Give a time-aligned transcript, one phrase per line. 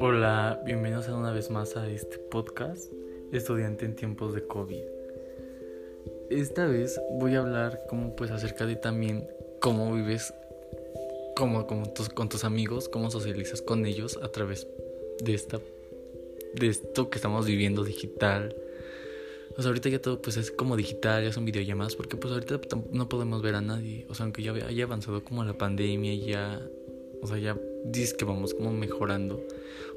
[0.00, 2.92] Hola, bienvenidos una vez más a este podcast,
[3.32, 4.84] Estudiante en tiempos de COVID.
[6.30, 9.28] Esta vez voy a hablar como pues acerca de también
[9.60, 10.32] cómo vives
[11.36, 14.66] con tus amigos, cómo socializas con ellos a través
[15.22, 15.60] de esta
[16.54, 18.54] de esto que estamos viviendo digital.
[19.56, 22.60] O sea, ahorita ya todo pues es como digital, ya son videollamadas, porque pues ahorita
[22.90, 24.06] no podemos ver a nadie.
[24.08, 26.60] O sea, aunque ya haya avanzado como la pandemia y ya,
[27.20, 29.44] o sea, ya dices que vamos como mejorando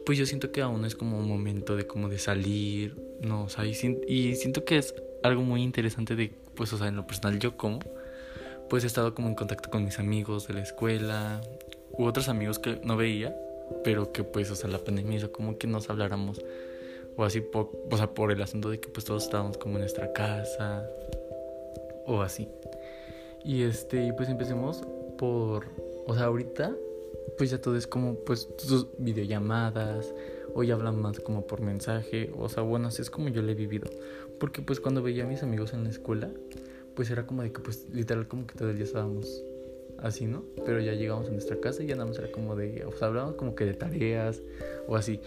[0.06, 3.50] pues yo siento que aún es como un momento de como de salir, no, o
[3.50, 3.74] sea, y,
[4.36, 7.80] siento que es algo muy interesante de, pues, o sea, en lo personal yo como,
[8.70, 11.42] pues he estado como en contacto con mis amigos de la escuela,
[11.92, 13.36] u otros amigos que no veía,
[13.84, 16.40] pero que pues, o sea, la pandemia hizo como que nos habláramos,
[17.16, 19.82] o así, por, o sea, por el asunto de que pues todos estábamos como en
[19.82, 20.90] nuestra casa,
[22.06, 22.48] o así.
[23.44, 24.82] Y este, pues empecemos
[25.18, 25.66] por,
[26.08, 26.76] o sea, ahorita
[27.38, 30.14] pues ya todo es como pues sus videollamadas
[30.54, 33.52] o ya hablan más como por mensaje, o sea, bueno, así es como yo le
[33.52, 33.90] he vivido,
[34.40, 36.32] porque pues cuando veía a mis amigos en la escuela,
[36.96, 39.44] pues era como de que pues literal como que todo el día estábamos
[39.98, 40.44] así, ¿no?
[40.66, 43.10] Pero ya llegamos a nuestra casa y ya nada más era como de, o sea,
[43.10, 44.42] hablábamos como que de tareas
[44.88, 45.20] o así.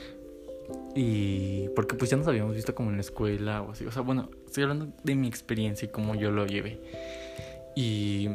[0.94, 4.02] Y porque pues ya nos habíamos visto como en la escuela o así, o sea,
[4.02, 6.80] bueno, estoy hablando de mi experiencia y cómo yo lo llevé.
[7.74, 8.28] Y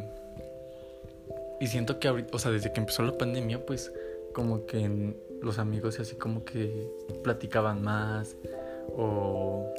[1.64, 3.94] y siento que ahorita, o sea, desde que empezó la pandemia, pues
[4.34, 6.90] como que los amigos así como que
[7.24, 8.36] platicaban más
[8.98, 9.72] o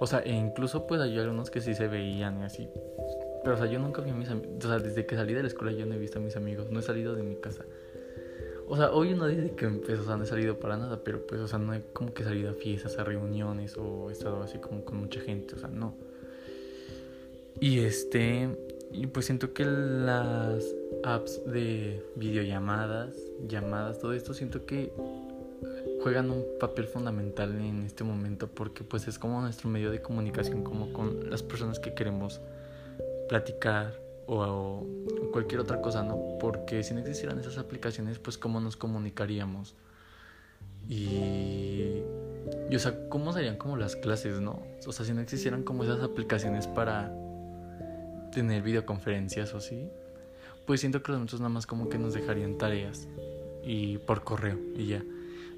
[0.00, 2.68] o sea, e incluso pues hay algunos que sí se veían y así.
[3.42, 5.42] Pero o sea, yo nunca vi a mis amigos, o sea, desde que salí de
[5.42, 7.64] la escuela yo no he visto a mis amigos, no he salido de mi casa.
[8.70, 11.26] O sea, hoy no dice que empezó, o sea, no he salido para nada, pero
[11.26, 14.42] pues, o sea, no he como que salido a fiestas, a reuniones o he estado
[14.42, 15.94] así como con mucha gente, o sea, no.
[17.60, 18.48] Y este,
[18.92, 23.16] y pues siento que las apps de videollamadas,
[23.48, 24.92] llamadas, todo esto, siento que
[26.02, 30.62] juegan un papel fundamental en este momento porque pues es como nuestro medio de comunicación
[30.62, 32.40] como con las personas que queremos
[33.28, 34.86] platicar o,
[35.38, 36.36] cualquier otra cosa, ¿no?
[36.40, 39.76] Porque si no existieran esas aplicaciones, pues cómo nos comunicaríamos.
[40.88, 42.02] Y,
[42.68, 44.60] y o sea, ¿cómo serían como las clases, no?
[44.84, 47.14] O sea, si no existieran como esas aplicaciones para
[48.32, 49.88] tener videoconferencias o así,
[50.66, 53.06] pues siento que los maestros nada más como que nos dejarían tareas
[53.62, 55.04] y por correo y ya.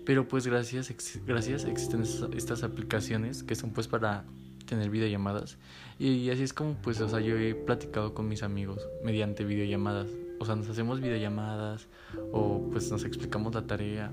[0.04, 0.92] Pero pues gracias,
[1.24, 2.02] gracias existen
[2.36, 4.24] estas aplicaciones que son pues para
[4.70, 5.58] tener videollamadas
[5.98, 10.08] y así es como pues o sea yo he platicado con mis amigos mediante videollamadas
[10.38, 11.86] o sea nos hacemos videollamadas
[12.32, 14.10] o pues nos explicamos la tarea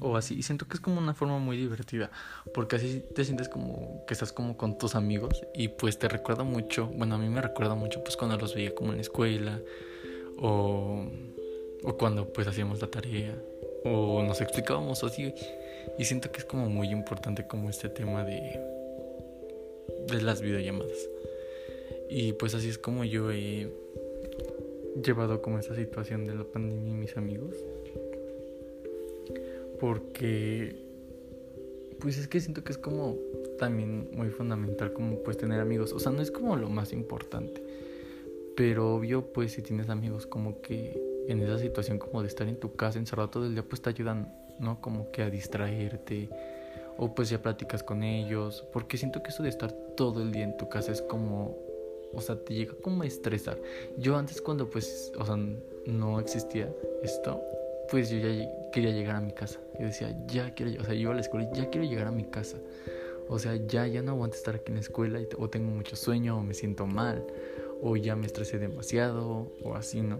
[0.00, 0.38] o así.
[0.38, 2.10] Y siento que es como una forma muy divertida,
[2.54, 6.42] porque así te sientes como que estás como con tus amigos y pues te recuerda
[6.42, 9.60] mucho, bueno, a mí me recuerda mucho pues cuando los veía como en la escuela
[10.38, 11.04] o,
[11.84, 13.34] o cuando pues hacíamos la tarea
[13.84, 15.34] o nos explicábamos así.
[15.98, 18.60] Y siento que es como muy importante como este tema de,
[20.10, 21.08] de las videollamadas.
[22.08, 23.68] Y pues así es como yo he
[25.02, 27.56] llevado como esta situación de la pandemia y mis amigos
[29.80, 30.76] porque
[31.98, 33.16] pues es que siento que es como
[33.58, 37.62] también muy fundamental como pues tener amigos, o sea, no es como lo más importante,
[38.56, 42.56] pero obvio pues si tienes amigos como que en esa situación como de estar en
[42.56, 44.80] tu casa encerrado todo el día pues te ayudan, ¿no?
[44.80, 46.28] Como que a distraerte
[46.98, 50.44] o pues ya platicas con ellos, porque siento que eso de estar todo el día
[50.44, 51.56] en tu casa es como
[52.12, 53.58] o sea, te llega como a estresar.
[53.96, 55.36] Yo antes cuando pues, o sea,
[55.86, 57.40] no existía esto,
[57.90, 59.60] pues yo ya quería llegar a mi casa.
[59.78, 62.06] Yo decía, ya quiero, o sea, yo iba a la escuela y ya quiero llegar
[62.06, 62.58] a mi casa.
[63.28, 65.94] O sea, ya, ya no aguanto estar aquí en la escuela y, o tengo mucho
[65.94, 67.24] sueño o me siento mal
[67.80, 70.18] o ya me estresé demasiado o así, ¿no?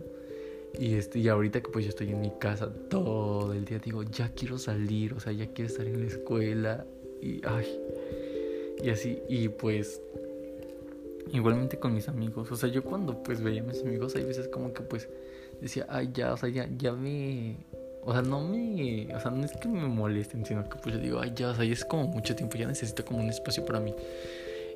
[0.78, 4.02] Y, este, y ahorita que pues yo estoy en mi casa todo el día, digo,
[4.04, 6.86] ya quiero salir, o sea, ya quiero estar en la escuela
[7.20, 7.66] y, ay,
[8.82, 10.00] y así, y pues
[11.32, 14.48] igualmente con mis amigos, o sea, yo cuando pues veía a mis amigos hay veces
[14.48, 15.08] como que pues
[15.60, 17.56] decía, ay, ya, o sea, ya, ya me.
[18.02, 19.14] O sea, no me.
[19.14, 21.54] O sea, no es que me molesten, sino que pues yo digo, ay, ya, o
[21.54, 23.94] sea, ya es como mucho tiempo, ya necesito como un espacio para mí.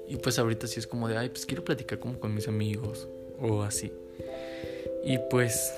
[0.09, 3.09] Y pues ahorita sí es como de, ay, pues quiero platicar como con mis amigos
[3.41, 3.93] o así.
[5.05, 5.75] Y pues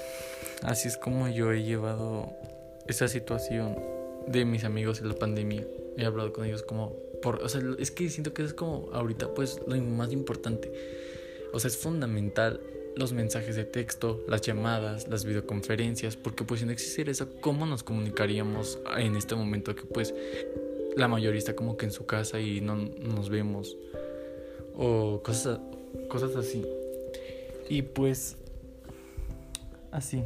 [0.63, 2.33] así es como yo he llevado
[2.87, 3.77] esa situación
[4.27, 5.67] de mis amigos en la pandemia.
[5.97, 9.35] He hablado con ellos como por, o sea, es que siento que es como ahorita
[9.35, 10.71] pues lo más importante.
[11.53, 12.61] O sea, es fundamental
[12.97, 17.67] los mensajes de texto, las llamadas, las videoconferencias, porque pues si no existiera eso, ¿cómo
[17.67, 20.15] nos comunicaríamos en este momento que pues
[20.97, 23.77] la mayoría está como que en su casa y no nos vemos?
[24.75, 25.61] O cosas,
[26.09, 26.65] cosas así.
[27.69, 28.37] Y pues
[29.97, 30.23] así,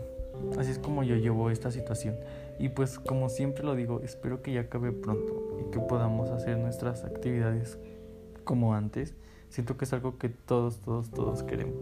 [0.58, 2.16] así es como yo llevo esta situación.
[2.58, 6.58] Y pues como siempre lo digo, espero que ya acabe pronto y que podamos hacer
[6.58, 7.78] nuestras actividades
[8.44, 9.14] como antes.
[9.48, 11.76] Siento que es algo que todos, todos, todos queremos.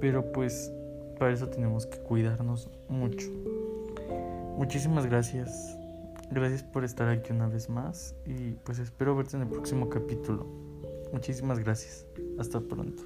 [0.00, 0.70] Pero pues
[1.18, 3.28] para eso tenemos que cuidarnos mucho.
[4.56, 5.76] Muchísimas gracias.
[6.30, 10.46] Gracias por estar aquí una vez más y pues espero verte en el próximo capítulo.
[11.12, 12.06] Muchísimas gracias.
[12.38, 13.02] Hasta pronto.